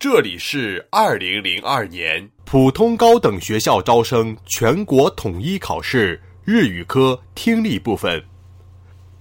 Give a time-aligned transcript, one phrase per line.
[0.00, 8.22] 这里是二零零二年普通高等学校招生全国统一考试日语科听力部分。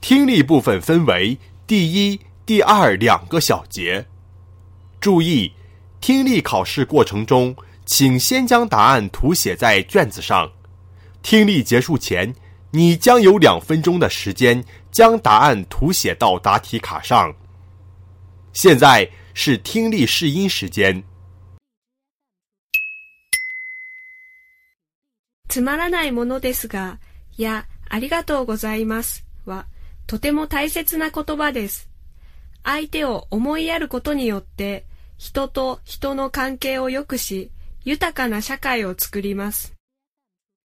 [0.02, 1.36] 听力部分分为
[1.66, 4.06] 第一、第二两个小节。
[5.02, 5.52] 注意，
[6.00, 7.56] 听力考试过程中，
[7.88, 10.48] 请先将答案涂写在卷子上。
[11.24, 12.32] 听力结束前，
[12.70, 17.34] 你将有两分钟的时间将答案涂写到答题卡上。
[18.54, 21.04] 现在是听力试音时间。
[25.48, 27.00] つまらないものですが、
[27.38, 29.68] いや、ありがとうございますは、
[30.08, 31.88] とても大切な言葉です。
[32.64, 34.88] 相手を思いやることによって、
[35.20, 37.52] 人と人の関係を良くし、
[37.86, 39.76] 豊かな社会を作ります。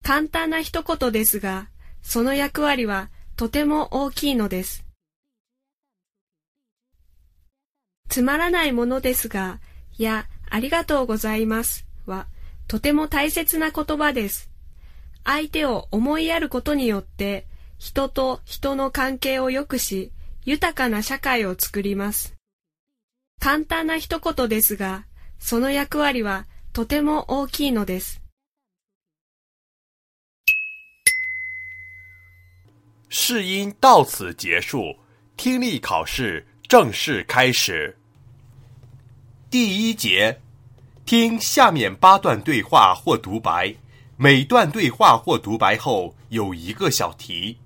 [0.03, 1.69] 簡単な一言ですが、
[2.03, 4.85] その役割はとても大きいのです。
[8.11, 9.61] つまらないものですが、
[9.97, 12.27] や、ありがとうございますは、
[12.67, 14.49] とても大切な言葉です。
[15.23, 20.11] 相手を思いやることによって、人と人の関係を良くし、
[20.43, 22.35] 豊かな社会を作ります。
[23.39, 25.05] 簡単な一言ですが、
[25.39, 28.21] その役割はとても大きいのです。
[33.09, 34.97] 试音到此结束，
[35.37, 37.95] 听力考试正式开始。
[39.51, 40.39] 第一节，
[41.05, 43.75] 听下面八段对话或独白，
[44.15, 47.57] 每段对话或独白后有一个小题，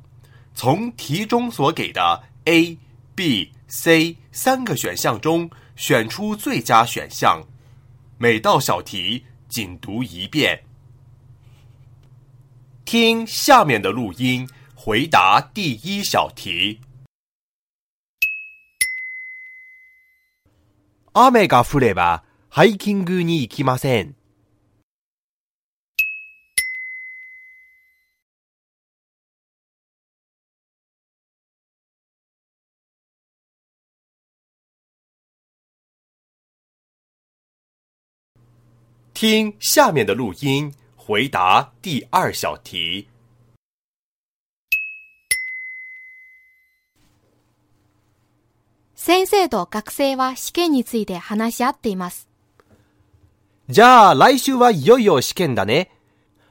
[0.56, 2.76] 从题中所给的 A、
[3.14, 7.44] B、C 三个选项中选出最佳选项。
[8.18, 10.64] 每道小题仅读一遍。
[12.84, 14.50] 听下面的录音。
[14.74, 16.80] 回答第一小题。
[21.18, 24.16] 雨が降ればハイキングに行きません。
[39.14, 43.08] 听下面的录音，回答第二小题。
[49.06, 52.28] 先生と学生は試験について話し合っています。
[53.70, 55.92] じゃあ来週はいよいよ試験だね。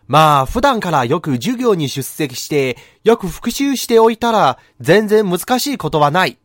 [0.06, 6.38] まあ普段からよく授業に出席してよく復習しておいたら全然難しいことはない。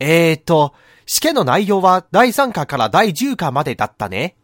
[0.00, 0.72] えーっと、
[1.04, 4.36] 試験の内容は第3課から第10課までだったね。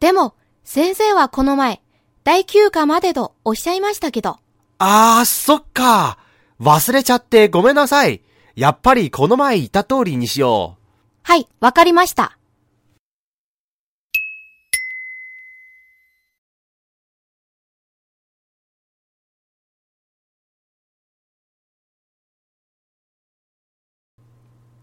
[0.00, 1.82] でも、先生はこの前、
[2.24, 4.38] 第9課までとおっしゃいましたけど。
[4.78, 6.16] あー、そっか。
[6.58, 8.22] 忘れちゃってごめんなさい。
[8.56, 10.84] やっぱりこの前言った通りにしよう。
[11.24, 12.38] はい、わかりました。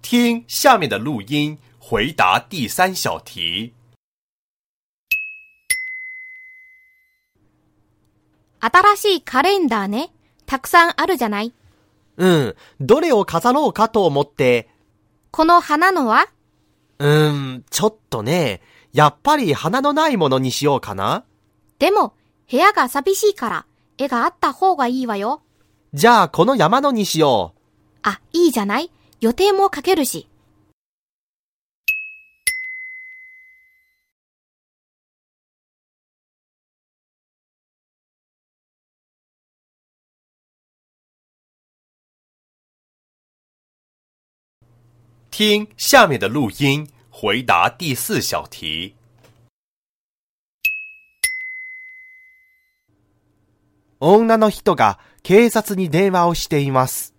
[0.01, 3.73] 听下面的录音，回答第三小题。
[8.59, 10.11] 新しいカレンダーね。
[10.45, 11.53] たくさんあるじゃない？
[12.17, 12.55] うん。
[12.79, 14.69] どれを飾ろうかと思って。
[15.31, 16.27] この花のは？
[16.99, 18.61] うーん、ちょっとね。
[18.94, 21.23] やっぱり花のないものにしようかな。
[21.79, 22.13] でも、
[22.50, 23.66] 部屋が寂しいから、
[23.97, 25.41] 絵があった方がいいわよ。
[25.94, 27.59] じゃあこの山のにしよう。
[28.03, 28.91] あ、いいじゃない？
[29.21, 30.27] 予定も書けるし。
[45.41, 48.94] 听下面的录音，回答第四小题。
[54.00, 57.16] 女の人が警察に電話をしています。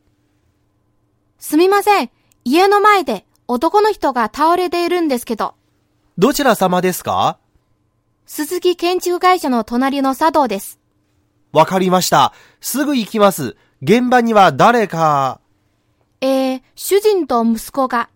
[1.41, 2.11] すみません。
[2.45, 5.57] 家の前で男の人が倒れているんですけど。
[6.17, 7.39] どちら様ですか？
[8.27, 10.79] 鈴木建築会社の隣の茶道です。
[11.51, 12.33] わかりました。
[12.61, 13.57] すぐ行きます。
[13.83, 15.41] 現場には誰か、
[16.21, 18.11] えー、主人と息子が。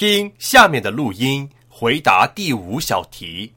[0.00, 3.52] 听下面的录音，回答第五小题。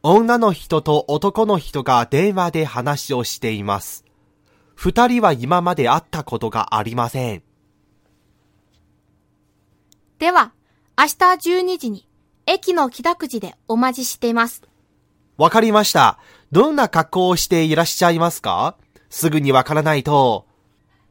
[0.00, 4.04] 女の人と男の人が電話で話をしています。
[4.76, 7.42] 二人は今まで会ったことがありません。
[10.20, 10.52] では、
[10.96, 11.10] 明日
[11.64, 12.08] 12時に
[12.46, 14.62] 駅の北口でお待ちしています。
[15.36, 16.20] わかりました。
[16.52, 18.76] どんな格好をしていらっしゃいますか？
[19.10, 20.43] すぐにわからないと。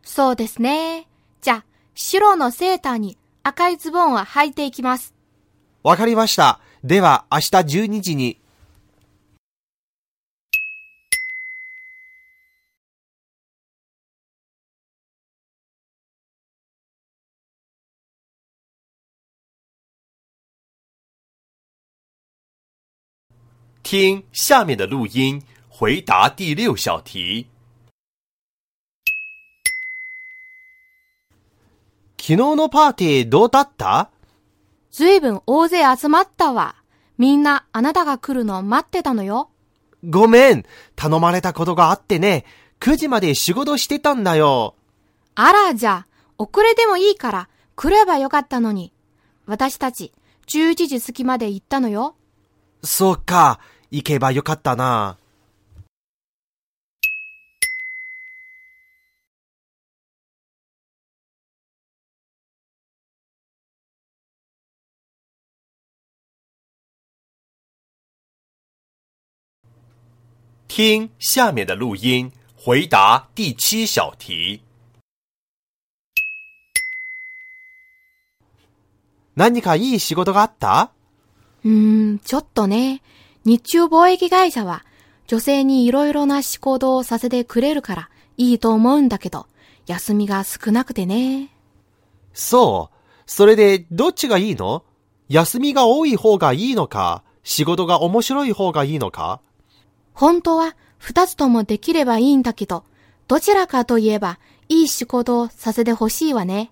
[0.03, 1.07] そうですね。
[1.41, 1.65] じゃあ、
[1.95, 5.13] 白のセーターに赤いズボンは履いていきます。
[5.81, 6.59] わかりました。
[6.83, 8.39] では、明日12時に。
[23.83, 27.47] 听下面的录音，回答第六小题。
[32.25, 34.09] 昨日のパーティーどうだった？
[34.91, 36.75] ずいぶん大勢集まったわ。
[37.17, 39.49] みんなあなたが来るのを待ってたのよ。
[40.09, 40.63] ごめん。
[40.95, 42.45] 頼まれたことがあってね。
[42.79, 44.75] 9時まで仕事してたんだよ。
[45.35, 48.93] あら、じゃあ、遅れでもいいから来ればよかったのに。
[49.45, 50.13] 私たち、
[50.47, 52.15] 11時過ぎまで行ったのよ。
[52.85, 53.59] そうか。
[53.91, 55.17] 行けばよかったな。
[70.67, 74.61] 听下面的录音，回答第七小题。
[79.35, 80.91] 何かいい仕事があった？
[81.63, 83.01] うーん、ちょっとね。
[83.45, 84.85] 日中貿易会社は
[85.27, 89.47] 女性にいろいろな仕事をさせてくれるからいいと思うんだけど、
[89.85, 91.49] 休みが少なくてね。
[92.33, 92.97] そう。
[93.25, 94.83] それで、どっちがいいの？
[95.29, 99.41] 休みが多い方がいいのか、仕事が面白い方がいいのか？
[100.13, 102.83] 本当は二つともできればいいんだけど、
[103.27, 104.39] どちらかといえば
[104.69, 106.71] いい仕事をさせてほしいわね。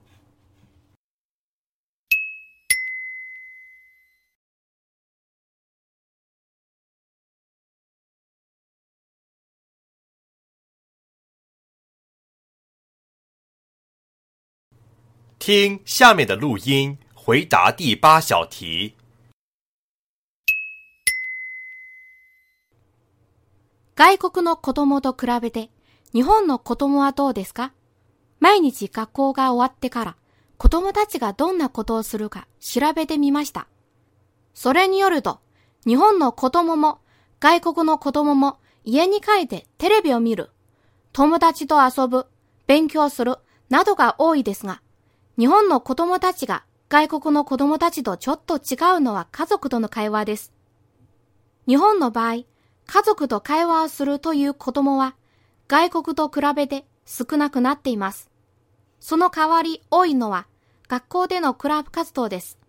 [15.40, 18.94] 听下面的录音，回答第八小题。
[23.96, 25.70] 外国の子供と比べて、
[26.14, 27.74] 日本の子供はどうですか？
[28.40, 30.18] 毎日学校が終わってから、
[30.58, 33.68] 子供たちがどんなことをするか調べてみました。
[34.54, 35.40] それによると、
[35.86, 37.00] 日本の子供も
[37.40, 40.52] 外国の子供も家に帰ってテレビを見る、
[41.12, 42.28] 友達と遊ぶ、
[42.68, 43.38] 勉強する、
[43.70, 44.82] などが多いですが、
[45.38, 50.54] 日本の子供たちが外国の子供たちとちょっと違うのは家族との会話です。
[51.68, 52.44] 日本の場合、
[52.88, 55.16] 家族と会話をするという子供は
[55.68, 58.30] 外国と比べて少なくなっています。
[59.00, 60.48] その代わり多いのは
[60.88, 62.62] 学校でのクラブ活動です。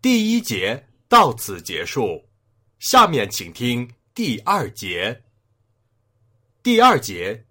[0.00, 2.27] 第一节到此结束，
[2.78, 5.24] 下面请听第二节。
[6.62, 7.44] 第二节，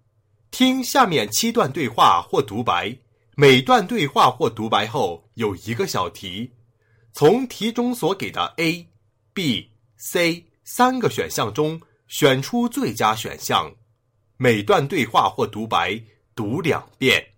[0.50, 2.96] 听下面七段对话或独白，
[3.36, 6.50] 每段对话或独白后有一个小题，
[7.12, 8.88] 从题中所给的 A、
[9.34, 13.74] B、C 三个选项中选出最佳选项。
[14.36, 16.00] 每段对话或独白
[16.34, 17.34] 读两遍。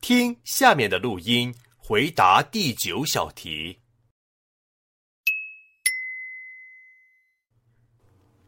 [0.00, 1.54] 听下面的录音。
[1.84, 3.81] 回答第九小题。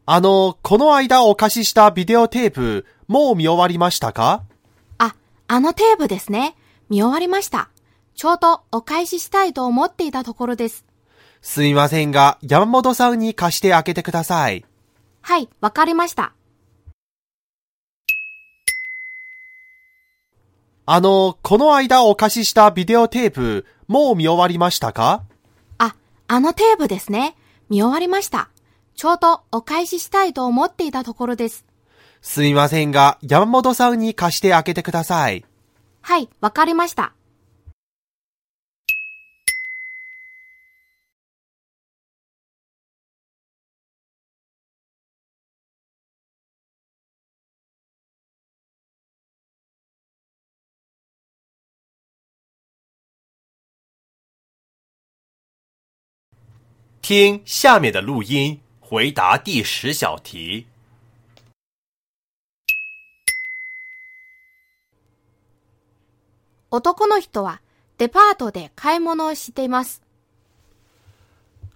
[0.07, 4.43] あの、この間お貸ししたビデオテープ、もう見終わりましたか？
[4.99, 5.15] あ、
[5.47, 6.55] あのテープですね。
[6.89, 7.69] 見終わりました。
[8.13, 10.85] ちょうどお返ししたいと思っていたところです。
[11.41, 14.63] すみませんが、山本さんに貸してあげてください。
[15.21, 16.33] はい、わかりました。
[20.85, 25.23] あの、この間お貸ししたビデオテープ、もう見終わりましたか？
[25.79, 25.95] あ、
[26.27, 27.35] あのテープですね。
[27.69, 28.49] 見終わりました。
[28.95, 31.65] ちょうどお返ししたいと思っていたところです。
[32.21, 35.45] すみませんが、山本さんに貸してあげてください。
[36.01, 37.13] はい、わかりました。
[57.07, 60.67] 听下面的录音，回答第十小题。
[66.69, 67.61] 男の人は
[67.97, 70.03] デパートで買い物をしています。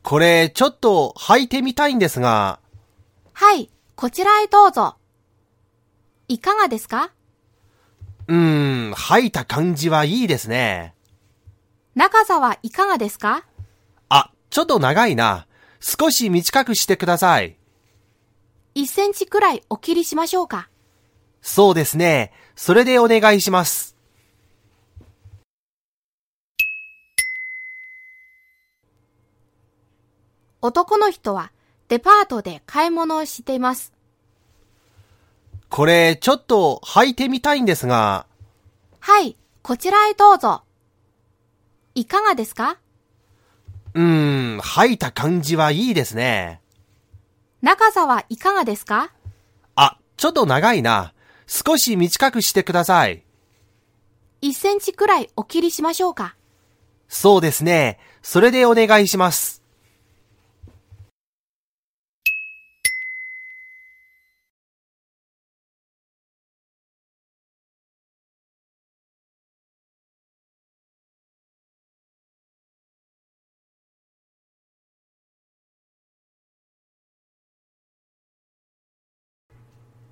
[0.04, 2.60] これ、ちょっと履いてみたいんですが、
[3.34, 4.96] はい、こちらへどうぞ。
[6.28, 7.12] いかがですか？
[8.28, 10.94] うーん、履いた感じはいいですね。
[11.96, 13.46] 長さはいかがですか？
[14.10, 15.48] あ、ちょっと長いな。
[15.80, 17.58] 少し短くしてください。
[18.76, 20.70] 1センチくらいお切りしましょうか。
[21.42, 22.32] そうですね。
[22.56, 23.96] それでお願いします。
[30.62, 31.52] 男の人は
[31.88, 33.94] デパートで買い物をしています。
[35.70, 38.26] これ、ちょっと履いてみたいんですが、
[39.00, 40.64] はい、こちらへどうぞ。
[41.96, 42.78] いかがですか？
[44.00, 46.62] うーん、履いた感じはいいですね。
[47.62, 49.12] 長さはいかがですか？
[49.75, 51.13] あ、ちょっと長いな。
[51.48, 53.24] 少し短くしてください。
[54.41, 56.38] 1センチくらいお切りしましょうか。
[57.10, 58.00] そうですね。
[58.22, 59.59] それでお願いします。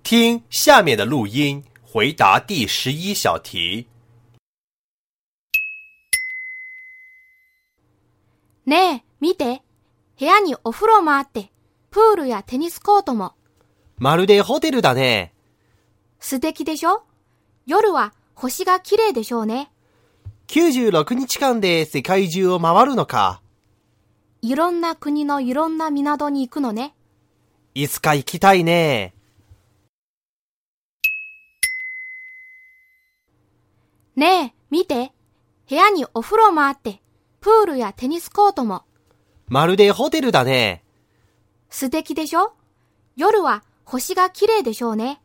[0.09, 3.85] 听下面的录音，回答第十一小题。
[8.65, 9.61] ねえ、見て。
[10.17, 11.51] 部屋にお風呂もあって、
[11.91, 13.33] プールやテニスコートも。
[13.97, 15.33] まるでホテルだね。
[16.21, 17.03] 素敵でしょ
[17.65, 19.69] 夜は星が綺麗でしょうね。
[20.47, 23.41] 96日間で世界中を回るのか。
[24.41, 26.95] いろんな国のいろんな港に行くのね。
[27.75, 29.13] いつか行きたいね。
[34.17, 35.13] ねえ、見て。
[35.69, 37.01] 部屋にお風呂もあって、
[37.39, 38.81] プールやテニスコートも。
[39.47, 40.83] まるでホテルだね。
[41.69, 42.53] 素敵でしょ？
[43.15, 45.21] 夜は星が綺麗でしょうね。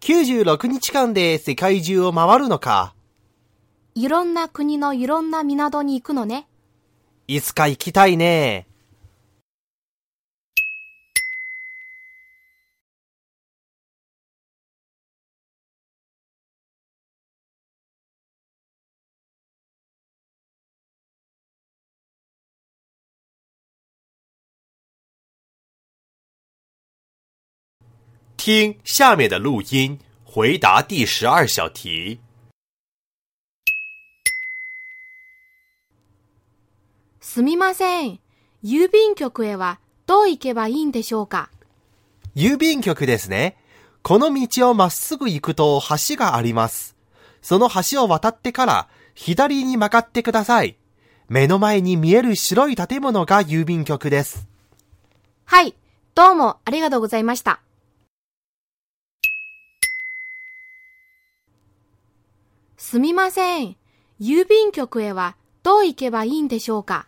[0.00, 2.94] 96日間で世界中を回るのか。
[3.94, 6.46] いろんな国のいろんな港に行くのね。
[7.26, 8.66] いつか行きたいね。
[28.42, 32.18] 听下面的录音，回答第十二小题。
[37.20, 38.18] すみません。
[38.64, 41.50] 郵便局へはどう行けばいいんでしょうか？
[42.34, 43.58] 郵便局ですね。
[44.00, 45.78] この道をまっすぐ行くと
[46.08, 46.96] 橋があります。
[47.42, 50.78] その橋を渡ってから左に曲がってください。
[51.28, 54.48] 目の前に見える白い建物が郵便局です。
[55.44, 55.74] はい。
[56.14, 57.60] どうもありがとうございました。
[62.82, 63.76] すみません。
[64.18, 67.06] 郵便局へはどう行けばいいんでしょうか？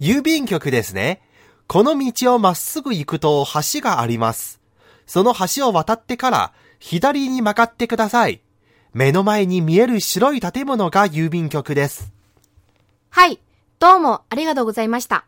[0.00, 1.20] 郵便局ですね。
[1.66, 4.60] この道をまっすぐ行くと橋があります。
[5.06, 8.40] その橋を渡ってから左に曲がってください。
[8.94, 12.10] 目の前に見える白い建物が郵便局です。
[13.10, 13.38] はい。
[13.78, 15.26] どうもありがとうございました。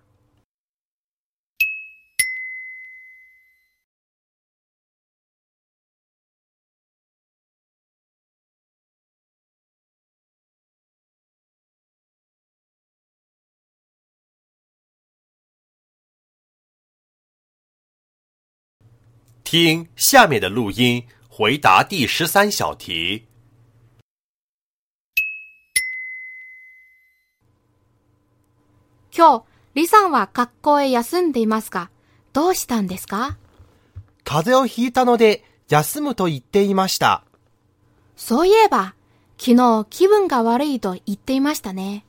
[19.51, 23.27] 听下面的录音，回答第十三小题。
[29.13, 31.91] 今日、李さんは学校へ休んでいますが、
[32.33, 33.39] どうしたんですか？
[34.23, 37.25] 風邪をひいたので休むと言っていました。
[38.15, 38.95] そういえば、
[39.37, 42.05] 昨日気分が悪いと言っていましたね。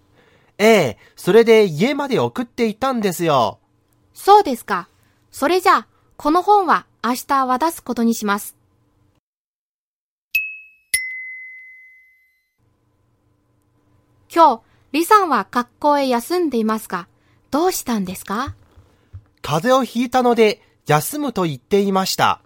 [0.60, 3.58] ええ、それで家まで送っていたんですよ。
[4.14, 4.90] そうですか。
[5.32, 8.55] それじゃあ、この本は明日渡すことにします。
[14.34, 14.62] 今日、
[14.93, 17.08] 李さんは学校へ休んでいますが、
[17.50, 18.55] どうしたんですか？
[19.41, 22.41] 風邪をひいたので休むと言っていました。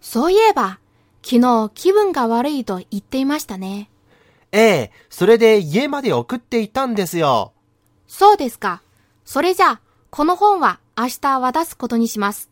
[0.00, 0.80] そういえば、
[1.22, 3.90] 昨日気分が悪いと言っていましたね。
[4.50, 7.52] ええ、それで家まで送っていたんですよ。
[8.06, 8.82] そうですか。
[9.26, 12.47] それじゃあ、この本は明日渡すことにします。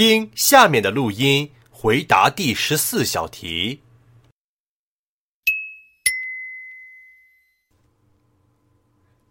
[0.00, 3.82] 听下面的录音，回答第十四小题。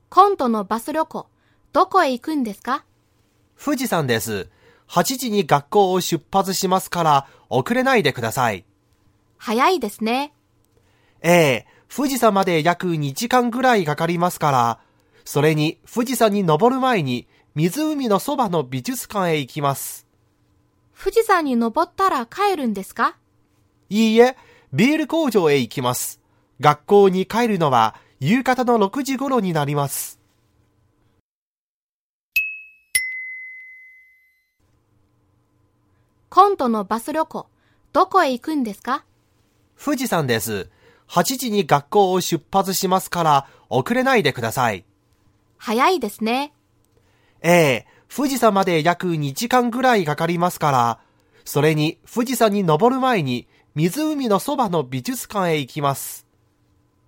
[0.09, 1.27] 今度のバス旅行、
[1.73, 2.83] どこへ行くんですか？
[3.59, 4.47] 富士山です。
[4.87, 8.63] 8時に学校を出発しますから、遅れないでください。
[9.39, 10.33] 早いですね。
[11.23, 14.79] ええ、富士山まで約2時間ぐらいかかりますから、
[15.25, 20.05] それに富士山に登る前に湖のそばの美術館へ行きます。
[21.01, 23.15] 富士山に登ったら帰るんですか？
[23.89, 24.35] いいえ、
[24.73, 26.19] ビール工場へ行きます。
[26.59, 30.19] 学校に帰るのは夕方の6時頃になります。
[36.29, 37.47] 今度のバス旅行、
[37.93, 39.05] どこへ行くんですか？
[39.81, 40.69] 富士山です。
[41.07, 44.83] 8時に学校を出発しますから、遅れないでください。
[45.57, 46.53] 早いですね。
[47.41, 50.99] ええ、富士山まで約2時間ぐらいかかりますから、
[51.45, 56.25] それに富士山に登る前に湖のそばの美術館へ行きます。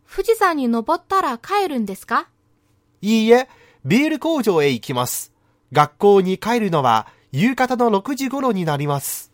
[0.10, 2.28] 富士山に登ったら帰るんですか？
[3.02, 3.50] いいえ、
[3.84, 5.34] ビール工場へ行きます。
[5.72, 9.31] 学校に帰るのは夕方の6時頃になります。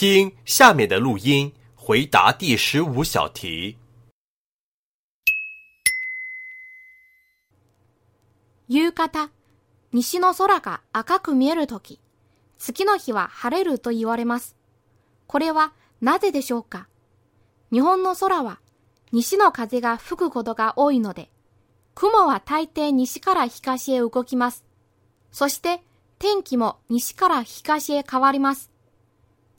[0.00, 3.76] 听下面的录音，回答第十五小题。
[8.66, 9.28] 夕方、
[9.92, 12.00] 西の空が赤く見えるとき、
[12.56, 14.56] 次の日は晴れると言われます。
[15.26, 16.88] これはなぜでしょうか？
[17.70, 18.58] 日本の空は
[19.12, 21.28] 西の風が吹くことが多いので、
[21.94, 24.64] 雲は大抵西から東へ動きます。
[25.30, 25.82] そして
[26.18, 28.69] 天気も西から東へ変わります。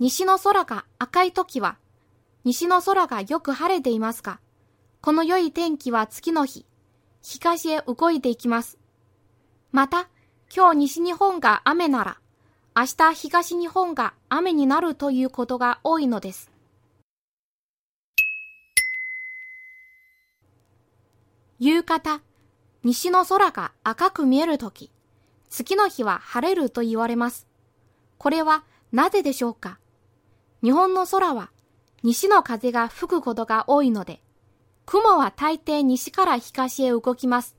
[0.01, 1.77] 西の空が赤いときは、
[2.43, 4.39] 西の空がよく晴れていますが、
[4.99, 6.65] この良い天気は次の日、
[7.21, 8.79] 東へ動いていきます。
[9.71, 10.09] また、
[10.51, 12.17] 今日西日本が雨なら、
[12.75, 16.49] 明日東日本が雨になるということが多いのです。
[21.59, 22.21] 夕方、
[22.83, 24.89] 西の空が赤く見えるとき、
[25.51, 27.45] 次の日は晴れると言われます。
[28.17, 29.77] これはなぜでしょうか？
[30.63, 31.49] 日本の空は
[32.03, 34.21] 西の風が吹くことが多いので、
[34.85, 37.55] 雲は大抵西から東へ動きます。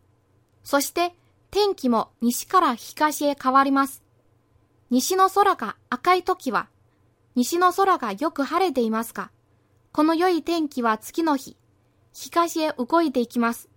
[0.64, 1.14] そして
[1.50, 4.02] 天気も西から東へ変わります。
[4.90, 6.68] 西の空が赤いときは、
[7.34, 9.30] 西の空がよく晴れていますが、
[9.92, 11.56] この良い天気は次の日、
[12.12, 13.68] 東へ動いていきます。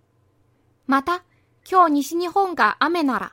[0.86, 1.22] また、
[1.70, 3.32] 今日西日本が雨なら、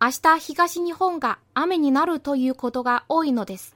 [0.00, 3.75] 明日東日本が雨になるということが多いのです。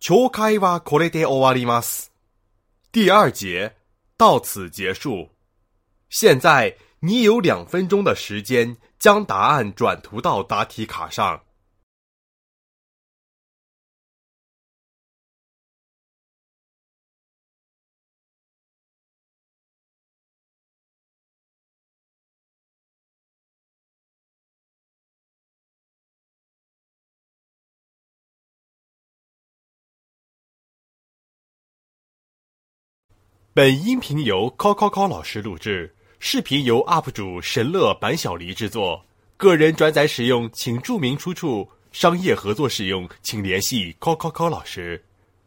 [0.00, 2.12] 球开はこれで終わります。
[2.92, 3.74] 第二节
[4.16, 5.30] 到此结束。
[6.10, 11.42] 现在你有两分钟的时间将答案转涂到答题卡上。
[33.51, 39.03] 本音频由 Coco 老师录制，视频由 UP 主神乐板小黎制作。
[39.37, 45.03] 个人转载使用请注明出处，商业合作使用请联系 Coco Co 老师。